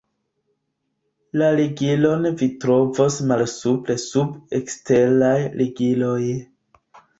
La 1.41 1.49
ligilon 1.59 2.25
vi 2.39 2.47
trovos 2.65 3.19
malsupre 3.33 3.99
sub 4.07 4.57
"Eksteraj 4.63 5.37
ligiloj". 5.63 6.19